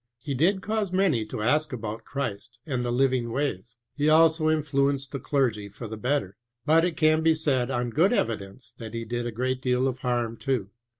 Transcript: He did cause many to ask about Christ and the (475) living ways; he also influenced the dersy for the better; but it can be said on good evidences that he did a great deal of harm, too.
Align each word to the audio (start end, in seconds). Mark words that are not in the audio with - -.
He 0.17 0.33
did 0.33 0.63
cause 0.63 0.91
many 0.91 1.27
to 1.27 1.43
ask 1.43 1.71
about 1.71 2.05
Christ 2.05 2.57
and 2.65 2.83
the 2.83 2.89
(475) 2.89 3.03
living 3.03 3.31
ways; 3.31 3.75
he 3.93 4.09
also 4.09 4.49
influenced 4.49 5.11
the 5.11 5.19
dersy 5.19 5.71
for 5.71 5.87
the 5.87 5.95
better; 5.95 6.37
but 6.65 6.83
it 6.83 6.97
can 6.97 7.21
be 7.21 7.35
said 7.35 7.69
on 7.69 7.91
good 7.91 8.11
evidences 8.11 8.73
that 8.79 8.95
he 8.95 9.05
did 9.05 9.27
a 9.27 9.31
great 9.31 9.61
deal 9.61 9.87
of 9.87 9.99
harm, 9.99 10.37
too. 10.37 10.71